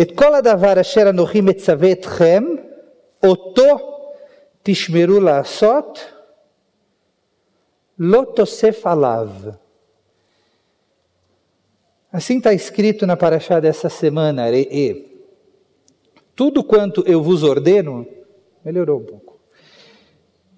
את 0.00 0.12
כל 0.14 0.34
הדבר 0.34 0.80
אשר 0.80 1.10
אנוכי 1.10 1.40
מצווה 1.40 1.92
אתכם, 1.92 2.44
אותו 3.22 3.78
תשמרו 4.62 5.20
לעשות, 5.20 6.00
לא 7.98 8.24
תוסף 8.34 8.86
עליו. 8.86 9.28
Assim 12.12 12.38
está 12.38 12.54
escrito 12.54 13.06
na 13.06 13.14
paraxá 13.14 13.60
dessa 13.60 13.90
semana, 13.90 14.48
Re'e. 14.48 15.04
Tudo 16.34 16.64
quanto 16.64 17.04
eu 17.06 17.22
vos 17.22 17.42
ordeno, 17.42 18.06
melhorou 18.64 19.00
um 19.00 19.04
pouco. 19.04 19.38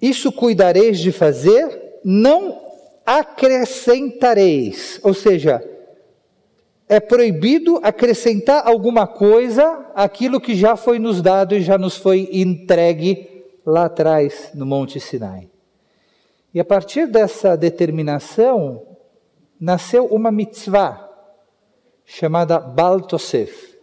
Isso 0.01 0.31
cuidareis 0.31 0.99
de 0.99 1.11
fazer, 1.11 1.99
não 2.03 2.61
acrescentareis. 3.05 5.01
Ou 5.03 5.13
seja, 5.13 5.61
é 6.94 7.00
proibido 7.00 7.80
acrescentar 7.82 8.66
alguma 8.66 9.04
coisa 9.04 9.90
àquilo 9.94 10.40
que 10.40 10.54
já 10.54 10.76
foi 10.76 11.00
nos 11.00 11.20
dado 11.20 11.54
e 11.54 11.60
já 11.60 11.76
nos 11.76 11.96
foi 11.96 12.28
entregue 12.32 13.44
lá 13.66 13.86
atrás 13.86 14.52
no 14.54 14.64
Monte 14.64 15.00
Sinai. 15.00 15.50
E 16.52 16.60
a 16.60 16.64
partir 16.64 17.08
dessa 17.08 17.56
determinação, 17.56 18.86
nasceu 19.58 20.06
uma 20.06 20.30
mitzvah 20.30 21.10
chamada 22.04 22.60
Bal 22.60 23.00
Tosef, 23.00 23.76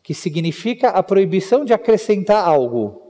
que 0.00 0.14
significa 0.14 0.90
a 0.90 1.02
proibição 1.02 1.64
de 1.64 1.72
acrescentar 1.72 2.46
algo. 2.46 3.02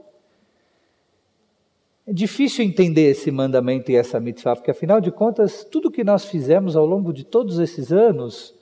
É 2.07 2.13
difícil 2.13 2.65
entender 2.65 3.11
esse 3.11 3.29
mandamento 3.29 3.91
e 3.91 3.95
essa 3.95 4.19
mitzvah, 4.19 4.55
porque 4.55 4.71
afinal 4.71 4.99
de 4.99 5.11
contas, 5.11 5.63
tudo 5.63 5.91
que 5.91 6.03
nós 6.03 6.25
fizemos 6.25 6.75
ao 6.75 6.85
longo 6.85 7.13
de 7.13 7.23
todos 7.23 7.59
esses 7.59 7.91
anos 7.91 8.56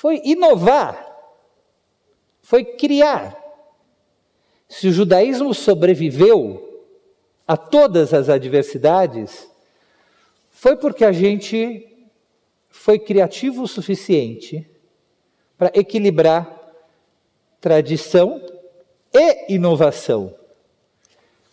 foi 0.00 0.22
inovar, 0.24 1.14
foi 2.40 2.64
criar. 2.64 3.36
Se 4.66 4.88
o 4.88 4.92
judaísmo 4.92 5.52
sobreviveu 5.52 6.86
a 7.46 7.54
todas 7.54 8.14
as 8.14 8.30
adversidades, 8.30 9.46
foi 10.48 10.74
porque 10.74 11.04
a 11.04 11.12
gente 11.12 11.86
foi 12.70 12.98
criativo 12.98 13.64
o 13.64 13.68
suficiente 13.68 14.66
para 15.58 15.70
equilibrar 15.74 16.50
tradição 17.60 18.40
e 19.12 19.52
inovação. 19.54 20.34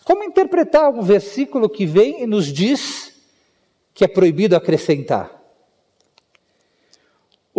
Como 0.06 0.24
interpretar 0.24 0.90
um 0.90 1.02
versículo 1.02 1.68
que 1.68 1.86
vem 1.86 2.24
e 2.24 2.26
nos 2.26 2.46
diz 2.46 3.14
que 3.94 4.06
é 4.06 4.08
proibido 4.08 4.56
acrescentar? 4.56 5.37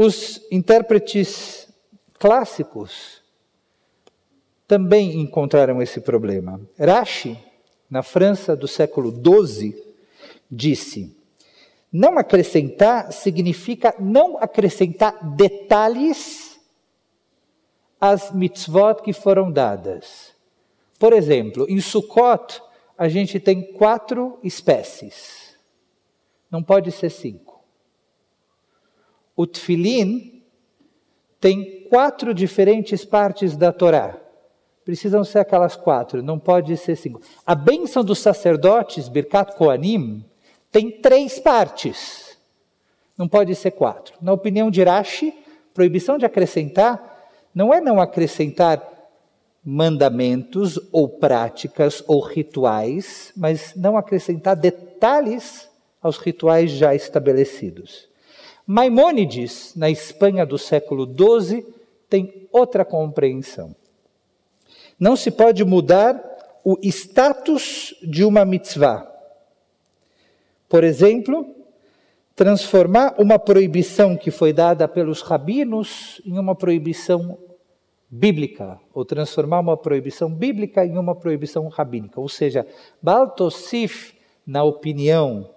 Os 0.01 0.41
intérpretes 0.49 1.67
clássicos 2.21 3.21
também 4.65 5.21
encontraram 5.21 5.83
esse 5.83 6.01
problema. 6.01 6.61
Rashi, 6.79 7.37
na 7.91 8.05
França 8.05 8.55
do 8.55 8.69
século 8.69 9.11
XII, 9.11 9.75
disse: 10.49 11.17
não 11.93 12.17
acrescentar 12.17 13.13
significa 13.13 13.93
não 13.99 14.39
acrescentar 14.39 15.35
detalhes 15.35 16.61
às 18.01 18.31
mitzvot 18.31 19.03
que 19.03 19.12
foram 19.12 19.51
dadas. 19.51 20.33
Por 20.97 21.12
exemplo, 21.12 21.67
em 21.69 21.81
Sukkot, 21.81 22.62
a 22.97 23.09
gente 23.09 23.41
tem 23.41 23.73
quatro 23.73 24.39
espécies. 24.45 25.57
Não 26.49 26.62
pode 26.62 26.93
ser 26.93 27.11
cinco. 27.11 27.58
O 29.39 29.47
Tfilin 29.47 30.42
tem 31.41 31.86
quatro 31.89 32.34
diferentes 32.34 33.05
partes 33.05 33.56
da 33.56 33.72
Torá. 33.72 34.17
Precisam 34.84 35.22
ser 35.22 35.39
aquelas 35.39 35.77
quatro, 35.77 36.25
não 36.25 36.41
pode 36.41 36.77
ser 36.77 36.97
cinco. 36.97 37.20
A 37.47 37.55
bênção 37.55 38.03
dos 38.03 38.19
sacerdotes, 38.19 39.09
Birkat 39.09 39.55
Koanim, 39.55 40.25
tem 40.72 40.91
três 40.91 41.38
partes. 41.38 42.37
Não 43.16 43.28
pode 43.28 43.54
ser 43.54 43.71
quatro. 43.71 44.16
Na 44.21 44.32
opinião 44.32 44.72
de 44.72 44.82
Rashi, 44.82 45.32
proibição 45.72 46.19
de 46.19 46.27
acrescentar 46.27 47.31
não 47.54 47.72
é 47.72 47.81
não 47.81 48.00
acrescentar 48.00 48.82
mandamentos 49.65 50.81
ou 50.91 51.09
práticas 51.09 52.03
ou 52.09 52.19
rituais, 52.19 53.32
mas 53.37 53.72
não 53.77 53.97
acrescentar 53.97 54.56
detalhes 54.56 55.71
aos 56.03 56.19
rituais 56.19 56.72
já 56.72 56.93
estabelecidos. 56.93 58.09
Maimônides, 58.71 59.73
na 59.75 59.89
Espanha 59.89 60.45
do 60.45 60.59
século 60.59 61.06
XII, 61.06 61.65
tem 62.06 62.47
outra 62.53 62.84
compreensão. 62.84 63.75
Não 65.01 65.17
se 65.17 65.31
pode 65.31 65.65
mudar 65.65 66.23
o 66.62 66.77
status 66.83 67.95
de 68.03 68.27
uma 68.27 68.45
mitzvah. 68.45 69.11
Por 70.69 70.84
exemplo, 70.84 71.47
transformar 72.37 73.15
uma 73.17 73.39
proibição 73.39 74.15
que 74.15 74.31
foi 74.31 74.53
dada 74.53 74.87
pelos 74.87 75.23
rabinos 75.23 76.21
em 76.27 76.39
uma 76.39 76.55
proibição 76.55 77.39
bíblica, 78.11 78.78
ou 78.93 79.03
transformar 79.03 79.61
uma 79.61 79.78
proibição 79.78 80.31
bíblica 80.31 80.84
em 80.84 80.99
uma 80.99 81.15
proibição 81.15 81.69
rabínica. 81.69 82.21
Ou 82.21 82.28
seja, 82.28 82.67
Baltosif, 83.01 84.12
na 84.47 84.62
opinião 84.62 85.55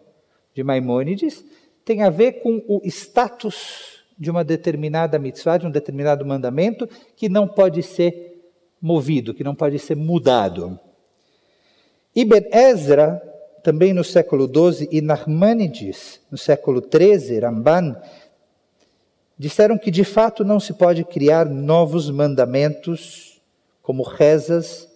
de 0.54 0.64
Maimônides, 0.64 1.44
tem 1.84 2.04
a 2.04 2.10
ver 2.10 2.42
com 2.42 2.64
o 2.68 2.82
status 2.86 4.02
de 4.18 4.30
uma 4.30 4.44
determinada 4.44 5.18
mitzvah, 5.18 5.58
de 5.58 5.66
um 5.66 5.72
determinado 5.72 6.26
mandamento, 6.26 6.88
que 7.16 7.28
não 7.28 7.48
pode 7.48 7.82
ser 7.82 8.52
movido, 8.80 9.34
que 9.34 9.44
não 9.44 9.56
pode 9.56 9.80
ser 9.80 9.96
mudado. 9.96 10.80
Ibn 12.16 12.50
Ezra, 12.52 13.22
também 13.64 13.94
no 13.94 14.04
século 14.04 14.48
XII, 14.48 14.88
e 14.92 15.02
Nachmanides, 15.02 16.20
no 16.30 16.38
século 16.38 16.82
XIII, 16.82 17.40
Ramban, 17.40 17.96
disseram 19.38 19.78
que 19.78 19.90
de 19.90 20.04
fato 20.04 20.44
não 20.44 20.60
se 20.60 20.74
pode 20.74 21.04
criar 21.04 21.48
novos 21.48 22.10
mandamentos 22.10 23.42
como 23.82 24.04
rezas 24.04 24.88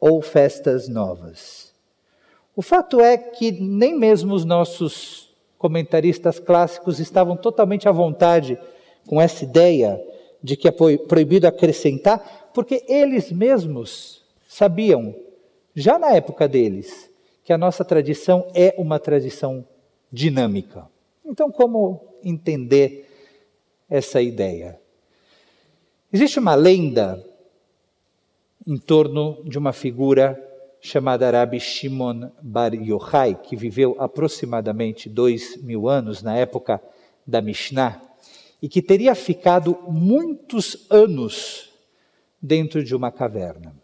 ou 0.00 0.22
festas 0.22 0.88
novas. 0.88 1.74
O 2.54 2.62
fato 2.62 3.00
é 3.00 3.18
que 3.18 3.52
nem 3.52 3.94
mesmo 3.94 4.34
os 4.34 4.46
nossos 4.46 5.25
comentaristas 5.58 6.38
clássicos 6.38 6.98
estavam 6.98 7.36
totalmente 7.36 7.88
à 7.88 7.92
vontade 7.92 8.58
com 9.06 9.20
essa 9.20 9.44
ideia 9.44 10.02
de 10.42 10.56
que 10.56 10.68
é 10.68 10.70
proibido 10.70 11.46
acrescentar, 11.46 12.50
porque 12.52 12.84
eles 12.88 13.32
mesmos 13.32 14.22
sabiam, 14.48 15.14
já 15.74 15.98
na 15.98 16.12
época 16.12 16.46
deles, 16.46 17.10
que 17.44 17.52
a 17.52 17.58
nossa 17.58 17.84
tradição 17.84 18.46
é 18.54 18.74
uma 18.76 18.98
tradição 18.98 19.64
dinâmica. 20.12 20.86
Então, 21.24 21.50
como 21.50 22.00
entender 22.22 23.08
essa 23.88 24.20
ideia. 24.20 24.80
Existe 26.12 26.38
uma 26.38 26.54
lenda 26.54 27.24
em 28.66 28.76
torno 28.76 29.42
de 29.44 29.58
uma 29.58 29.72
figura 29.72 30.40
chamada 30.86 31.28
Rabbi 31.28 31.58
Shimon 31.58 32.30
Bar 32.40 32.72
Yochai, 32.72 33.34
que 33.34 33.56
viveu 33.56 33.96
aproximadamente 33.98 35.08
dois 35.08 35.60
mil 35.60 35.88
anos 35.88 36.22
na 36.22 36.36
época 36.36 36.80
da 37.26 37.42
Mishnah, 37.42 38.00
e 38.62 38.68
que 38.68 38.80
teria 38.80 39.14
ficado 39.16 39.76
muitos 39.88 40.86
anos 40.88 41.72
dentro 42.40 42.84
de 42.84 42.94
uma 42.94 43.10
caverna. 43.10 43.74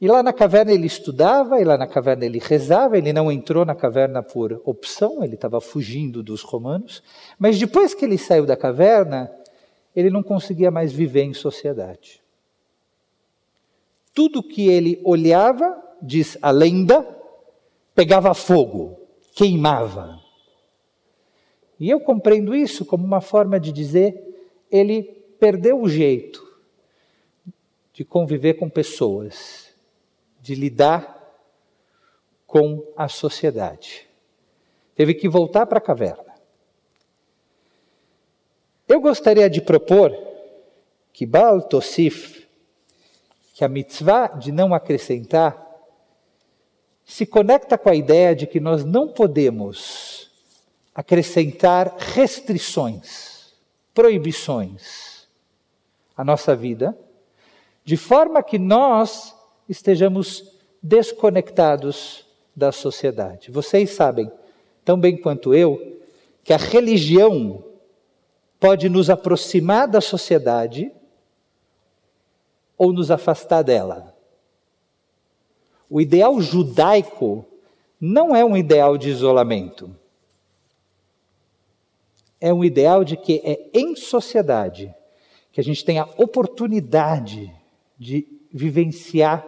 E 0.00 0.06
lá 0.06 0.22
na 0.22 0.32
caverna 0.32 0.70
ele 0.70 0.86
estudava, 0.86 1.60
e 1.60 1.64
lá 1.64 1.76
na 1.76 1.88
caverna 1.88 2.24
ele 2.24 2.38
rezava, 2.38 2.96
ele 2.96 3.12
não 3.12 3.32
entrou 3.32 3.64
na 3.64 3.74
caverna 3.74 4.22
por 4.22 4.62
opção, 4.64 5.24
ele 5.24 5.34
estava 5.34 5.60
fugindo 5.60 6.22
dos 6.22 6.42
romanos, 6.42 7.02
mas 7.36 7.58
depois 7.58 7.94
que 7.94 8.04
ele 8.04 8.16
saiu 8.16 8.46
da 8.46 8.56
caverna, 8.56 9.28
ele 9.94 10.10
não 10.10 10.22
conseguia 10.22 10.70
mais 10.70 10.92
viver 10.92 11.24
em 11.24 11.34
sociedade. 11.34 12.23
Tudo 14.14 14.42
que 14.42 14.68
ele 14.68 15.00
olhava, 15.04 15.76
diz 16.00 16.38
a 16.40 16.50
lenda, 16.50 17.02
pegava 17.94 18.32
fogo, 18.32 18.96
queimava. 19.34 20.20
E 21.78 21.90
eu 21.90 22.00
compreendo 22.00 22.54
isso 22.54 22.84
como 22.84 23.04
uma 23.04 23.20
forma 23.20 23.58
de 23.58 23.72
dizer, 23.72 24.16
ele 24.70 25.02
perdeu 25.38 25.80
o 25.80 25.88
jeito 25.88 26.42
de 27.92 28.04
conviver 28.04 28.54
com 28.54 28.68
pessoas 28.68 29.74
de 30.40 30.54
lidar 30.54 31.14
com 32.46 32.84
a 32.96 33.08
sociedade. 33.08 34.08
Teve 34.94 35.14
que 35.14 35.28
voltar 35.28 35.66
para 35.66 35.78
a 35.78 35.82
caverna. 35.82 36.34
Eu 38.86 39.00
gostaria 39.00 39.48
de 39.48 39.60
propor 39.60 40.12
que 41.12 41.24
Baal 41.24 41.62
Tosif, 41.62 42.43
que 43.54 43.64
a 43.64 43.68
mitzvah 43.68 44.26
de 44.26 44.50
não 44.50 44.74
acrescentar, 44.74 45.64
se 47.04 47.24
conecta 47.24 47.78
com 47.78 47.88
a 47.88 47.94
ideia 47.94 48.34
de 48.34 48.48
que 48.48 48.58
nós 48.58 48.84
não 48.84 49.06
podemos 49.06 50.28
acrescentar 50.92 51.94
restrições, 51.96 53.54
proibições, 53.94 55.28
a 56.16 56.24
nossa 56.24 56.56
vida, 56.56 56.98
de 57.84 57.96
forma 57.96 58.42
que 58.42 58.58
nós 58.58 59.32
estejamos 59.68 60.52
desconectados 60.82 62.26
da 62.56 62.72
sociedade. 62.72 63.52
Vocês 63.52 63.90
sabem, 63.90 64.30
tão 64.84 64.98
bem 64.98 65.16
quanto 65.16 65.54
eu, 65.54 66.00
que 66.42 66.52
a 66.52 66.56
religião 66.56 67.64
pode 68.58 68.88
nos 68.88 69.08
aproximar 69.08 69.86
da 69.86 70.00
sociedade 70.00 70.90
ou 72.76 72.92
nos 72.92 73.10
afastar 73.10 73.62
dela. 73.62 74.14
O 75.88 76.00
ideal 76.00 76.40
judaico 76.40 77.44
não 78.00 78.34
é 78.34 78.44
um 78.44 78.56
ideal 78.56 78.98
de 78.98 79.10
isolamento. 79.10 79.94
É 82.40 82.52
um 82.52 82.64
ideal 82.64 83.04
de 83.04 83.16
que 83.16 83.40
é 83.44 83.70
em 83.72 83.94
sociedade 83.96 84.94
que 85.52 85.60
a 85.60 85.64
gente 85.64 85.84
tem 85.84 85.98
a 85.98 86.08
oportunidade 86.16 87.50
de 87.98 88.26
vivenciar 88.52 89.46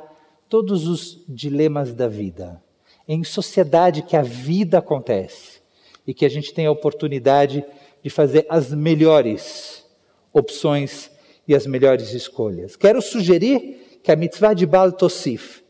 todos 0.49 0.87
os 0.87 1.23
dilemas 1.29 1.93
da 1.93 2.07
vida. 2.07 2.63
É 3.09 3.13
em 3.15 3.25
sociedade 3.25 4.03
que 4.03 4.17
a 4.17 4.23
vida 4.23 4.79
acontece 4.79 5.61
e 6.07 6.15
que 6.15 6.25
a 6.25 6.29
gente 6.29 6.55
tem 6.55 6.67
a 6.67 6.71
oportunidade 6.71 7.65
de 8.03 8.09
fazer 8.09 8.47
as 8.49 8.73
melhores 8.73 9.85
opções 10.33 11.11
e 11.47 11.55
as 11.55 11.67
melhores 11.67 12.13
escolhas. 12.13 12.77
Quero 12.77 13.01
sugerir 13.01 13.99
que 14.03 14.11
a 14.11 14.17
mitzvah 14.17 14.55
de 14.55 14.67
Baal 14.67 14.93
Tosif 14.93 15.63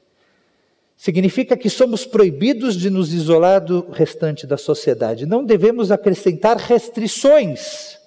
significa 0.97 1.57
que 1.57 1.69
somos 1.69 2.07
proibidos 2.07 2.75
de 2.75 2.89
nos 2.89 3.13
isolar 3.13 3.63
do 3.65 3.91
restante 3.91 4.47
da 4.47 4.57
sociedade. 4.57 5.27
Não 5.27 5.45
devemos 5.45 5.91
acrescentar 5.93 6.57
restrições. 6.57 7.99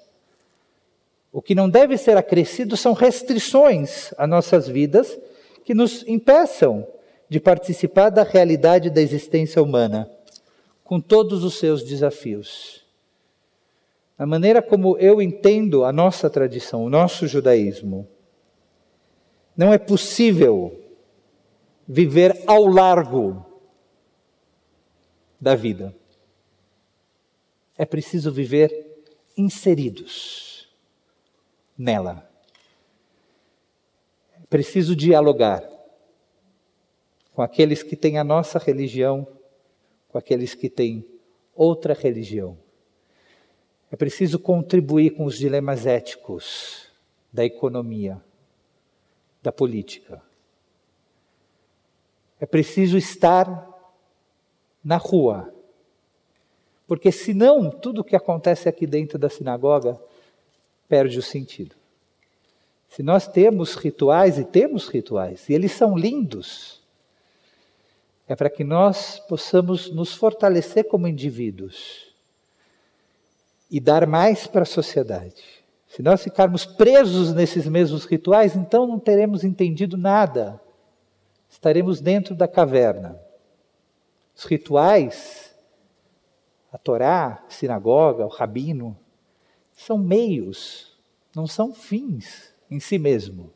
O 1.31 1.42
que 1.42 1.54
não 1.54 1.69
deve 1.69 1.98
ser 1.98 2.18
acrescido 2.18 2.75
são 2.75 2.94
restrições 2.94 4.12
a 4.18 4.25
nossas 4.25 4.68
vidas 4.68 5.18
que 5.63 5.75
nos 5.75 6.04
impeçam 6.07 6.88
de 7.30 7.39
participar 7.39 8.10
da 8.10 8.24
realidade 8.24 8.89
da 8.89 9.01
existência 9.01 9.62
humana, 9.62 10.10
com 10.83 11.00
todos 11.00 11.44
os 11.44 11.60
seus 11.60 11.83
desafios. 11.83 12.78
A 14.19 14.25
maneira 14.25 14.62
como 14.62 14.98
eu 14.98 15.21
entendo 15.21 15.86
a 15.86 15.94
nossa 15.94 16.30
tradição, 16.30 16.83
o 16.83 16.89
nosso 16.89 17.25
judaísmo, 17.25 18.06
não 19.56 19.71
é 19.71 19.77
possível 19.77 20.77
viver 21.88 22.44
ao 22.45 22.66
largo 22.66 23.45
da 25.39 25.56
vida. 25.56 25.95
É 27.77 27.86
preciso 27.86 28.30
viver 28.30 29.06
inseridos 29.38 30.69
nela. 31.77 32.30
É 34.38 34.45
preciso 34.50 34.98
dialogar 34.98 35.63
com 37.31 37.42
aqueles 37.42 37.81
que 37.81 37.95
têm 37.95 38.18
a 38.18 38.24
nossa 38.25 38.60
religião, 38.60 39.25
com 40.10 40.18
aqueles 40.18 40.54
que 40.54 40.69
têm 40.69 41.06
outra 41.56 41.94
religião. 41.94 42.57
É 43.91 43.95
preciso 43.95 44.38
contribuir 44.38 45.12
com 45.12 45.25
os 45.25 45.38
dilemas 45.38 45.86
éticos 45.86 46.88
da 47.33 47.44
economia, 47.44 48.21
da 49.41 49.51
política. 49.51 50.21
É 52.39 52.45
preciso 52.45 52.97
estar 52.97 53.68
na 54.83 54.97
rua. 54.97 55.53
Porque 56.88 57.12
senão 57.12 57.69
tudo 57.69 58.01
o 58.01 58.03
que 58.03 58.15
acontece 58.15 58.69
aqui 58.69 58.86
dentro 58.86 59.18
da 59.18 59.30
sinagoga 59.30 60.00
perde 60.88 61.18
o 61.18 61.24
sentido. 61.24 61.75
Se 62.89 63.03
nós 63.03 63.27
temos 63.27 63.75
rituais, 63.75 64.39
e 64.39 64.44
temos 64.44 64.88
rituais, 64.88 65.47
e 65.47 65.53
eles 65.53 65.71
são 65.71 65.95
lindos, 65.95 66.81
é 68.27 68.36
para 68.36 68.50
que 68.50 68.63
nós 68.63 69.19
possamos 69.19 69.91
nos 69.91 70.15
fortalecer 70.15 70.88
como 70.88 71.07
indivíduos 71.07 72.08
e 73.69 73.80
dar 73.80 74.07
mais 74.07 74.48
para 74.48 74.63
a 74.63 74.66
sociedade. 74.66 75.44
Se 75.88 76.01
nós 76.04 76.24
ficarmos 76.24 76.66
presos 76.66 77.33
nesses 77.33 77.68
mesmos 77.68 78.06
rituais, 78.06 78.56
então 78.56 78.86
não 78.88 79.00
teremos 79.00 79.44
entendido 79.44 79.98
nada. 79.98 80.62
Estaremos 81.50 82.00
dentro 82.00 82.36
da 82.36 82.48
caverna. 82.48 83.19
Os 84.36 84.45
rituais, 84.45 85.56
a 86.71 86.77
Torá, 86.77 87.44
a 87.48 87.50
sinagoga, 87.50 88.25
o 88.25 88.30
rabino, 88.30 88.98
são 89.74 89.98
meios, 89.98 90.98
não 91.36 91.48
são 91.48 91.74
fins 91.74 92.54
em 92.69 92.80
si 92.80 93.00
mesmo. 93.00 93.51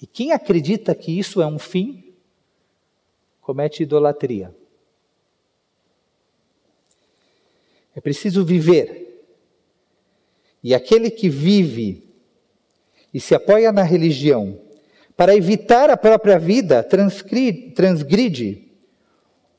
E 0.00 0.06
quem 0.06 0.32
acredita 0.32 0.94
que 0.94 1.18
isso 1.18 1.42
é 1.42 1.46
um 1.46 1.58
fim, 1.58 2.14
comete 3.40 3.82
idolatria. 3.82 4.54
É 7.98 8.00
preciso 8.00 8.44
viver. 8.44 9.26
E 10.62 10.72
aquele 10.72 11.10
que 11.10 11.28
vive 11.28 12.08
e 13.12 13.18
se 13.18 13.34
apoia 13.34 13.72
na 13.72 13.82
religião 13.82 14.56
para 15.16 15.34
evitar 15.34 15.90
a 15.90 15.96
própria 15.96 16.38
vida, 16.38 16.80
transgride 16.80 18.68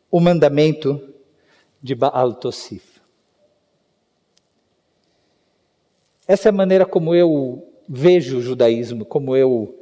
o 0.09 0.21
mandamento 0.21 1.13
de 1.83 1.93
Baal 1.93 2.33
Tosif. 2.33 3.01
Essa 6.25 6.47
é 6.47 6.51
a 6.51 6.53
maneira 6.53 6.85
como 6.85 7.13
eu 7.13 7.67
vejo 7.89 8.37
o 8.37 8.41
judaísmo, 8.41 9.03
como 9.03 9.35
eu 9.35 9.77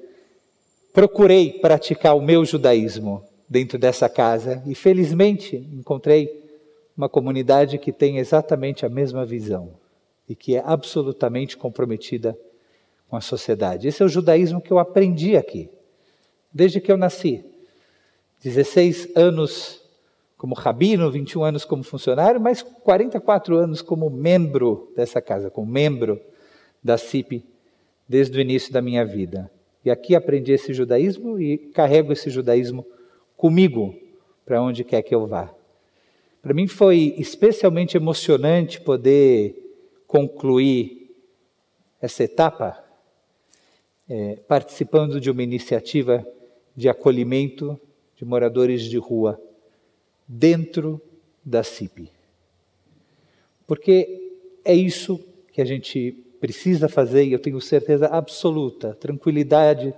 procurei 0.91 1.53
praticar 1.59 2.17
o 2.17 2.21
meu 2.21 2.43
judaísmo 2.43 3.23
dentro 3.47 3.77
dessa 3.77 4.09
casa 4.09 4.63
e 4.65 4.73
felizmente 4.73 5.57
encontrei 5.57 6.46
uma 6.97 7.07
comunidade 7.07 7.77
que 7.77 7.91
tem 7.91 8.17
exatamente 8.17 8.85
a 8.85 8.89
mesma 8.89 9.23
visão 9.23 9.75
e 10.27 10.35
que 10.35 10.55
é 10.55 10.63
absolutamente 10.65 11.55
comprometida 11.55 12.37
com 13.07 13.15
a 13.15 13.21
sociedade. 13.21 13.87
Esse 13.87 14.01
é 14.01 14.05
o 14.05 14.09
judaísmo 14.09 14.59
que 14.59 14.71
eu 14.71 14.79
aprendi 14.79 15.37
aqui, 15.37 15.69
desde 16.51 16.81
que 16.81 16.91
eu 16.91 16.97
nasci. 16.97 17.45
16 18.43 19.15
anos 19.15 19.81
como 20.37 20.53
rabino, 20.53 21.09
21 21.09 21.43
anos 21.43 21.65
como 21.65 21.83
funcionário, 21.83 22.39
mas 22.39 22.61
44 22.61 23.57
anos 23.57 23.81
como 23.81 24.09
membro 24.09 24.91
dessa 24.95 25.21
casa, 25.21 25.49
como 25.49 25.71
membro 25.71 26.19
da 26.83 26.97
CIP 26.97 27.43
desde 28.07 28.37
o 28.37 28.41
início 28.41 28.71
da 28.71 28.81
minha 28.81 29.05
vida. 29.05 29.49
E 29.83 29.89
aqui 29.89 30.15
aprendi 30.15 30.51
esse 30.51 30.73
judaísmo 30.73 31.39
e 31.39 31.57
carrego 31.57 32.11
esse 32.11 32.29
judaísmo 32.29 32.85
comigo 33.35 33.95
para 34.45 34.61
onde 34.61 34.83
quer 34.83 35.01
que 35.01 35.13
eu 35.13 35.25
vá. 35.25 35.56
Para 36.41 36.53
mim 36.53 36.67
foi 36.67 37.15
especialmente 37.17 37.97
emocionante 37.97 38.79
poder 38.79 39.55
concluir 40.07 41.15
essa 42.01 42.23
etapa 42.23 42.83
é, 44.09 44.37
participando 44.47 45.19
de 45.19 45.29
uma 45.29 45.43
iniciativa 45.43 46.25
de 46.75 46.87
acolhimento 46.87 47.79
de 48.15 48.23
moradores 48.23 48.83
de 48.83 48.97
rua 48.97 49.39
dentro 50.27 51.01
da 51.43 51.63
CIP. 51.63 52.11
Porque 53.65 54.33
é 54.63 54.73
isso 54.73 55.19
que 55.51 55.61
a 55.61 55.65
gente 55.65 56.11
precisa 56.39 56.87
fazer 56.87 57.25
e 57.25 57.33
eu 57.33 57.39
tenho 57.39 57.59
certeza 57.59 58.07
absoluta, 58.07 58.93
tranquilidade 58.95 59.93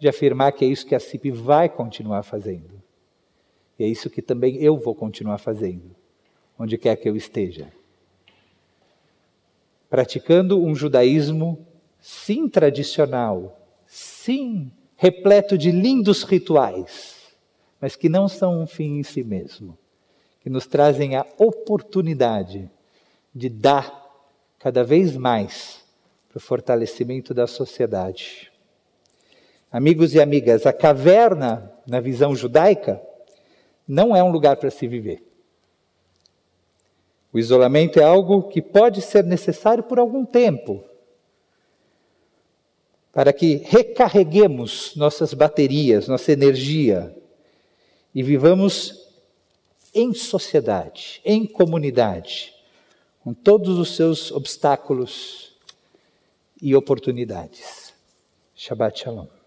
de 0.00 0.08
afirmar 0.08 0.52
que 0.52 0.64
é 0.64 0.68
isso 0.68 0.86
que 0.86 0.94
a 0.94 1.00
CIP 1.00 1.30
vai 1.30 1.68
continuar 1.68 2.22
fazendo. 2.22 2.81
E 3.82 3.84
é 3.84 3.88
isso 3.88 4.08
que 4.08 4.22
também 4.22 4.62
eu 4.62 4.76
vou 4.76 4.94
continuar 4.94 5.38
fazendo, 5.38 5.90
onde 6.56 6.78
quer 6.78 6.94
que 6.94 7.08
eu 7.08 7.16
esteja. 7.16 7.66
Praticando 9.90 10.62
um 10.62 10.72
judaísmo, 10.72 11.66
sim, 12.00 12.48
tradicional, 12.48 13.60
sim, 13.84 14.70
repleto 14.94 15.58
de 15.58 15.72
lindos 15.72 16.22
rituais, 16.22 17.34
mas 17.80 17.96
que 17.96 18.08
não 18.08 18.28
são 18.28 18.62
um 18.62 18.68
fim 18.68 19.00
em 19.00 19.02
si 19.02 19.24
mesmo, 19.24 19.76
que 20.40 20.48
nos 20.48 20.64
trazem 20.64 21.16
a 21.16 21.26
oportunidade 21.36 22.70
de 23.34 23.48
dar 23.48 24.00
cada 24.60 24.84
vez 24.84 25.16
mais 25.16 25.84
para 26.28 26.36
o 26.38 26.40
fortalecimento 26.40 27.34
da 27.34 27.48
sociedade. 27.48 28.52
Amigos 29.72 30.14
e 30.14 30.20
amigas, 30.20 30.66
a 30.66 30.72
caverna, 30.72 31.72
na 31.84 31.98
visão 31.98 32.36
judaica, 32.36 33.02
não 33.86 34.14
é 34.14 34.22
um 34.22 34.30
lugar 34.30 34.56
para 34.56 34.70
se 34.70 34.86
viver. 34.86 35.22
O 37.32 37.38
isolamento 37.38 37.98
é 37.98 38.04
algo 38.04 38.48
que 38.48 38.60
pode 38.60 39.00
ser 39.00 39.24
necessário 39.24 39.82
por 39.82 39.98
algum 39.98 40.24
tempo, 40.24 40.84
para 43.12 43.32
que 43.32 43.56
recarreguemos 43.56 44.94
nossas 44.96 45.32
baterias, 45.34 46.08
nossa 46.08 46.32
energia 46.32 47.14
e 48.14 48.22
vivamos 48.22 49.08
em 49.94 50.14
sociedade, 50.14 51.20
em 51.24 51.46
comunidade, 51.46 52.54
com 53.22 53.32
todos 53.34 53.78
os 53.78 53.94
seus 53.94 54.30
obstáculos 54.30 55.52
e 56.60 56.74
oportunidades. 56.74 57.92
Shabbat 58.54 59.00
Shalom. 59.00 59.41